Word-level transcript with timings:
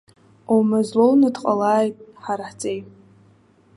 Омазлоуны 0.55 1.29
дҟалааит 1.35 1.95
ҳара 2.23 2.45
ҳҵеи! 2.51 2.79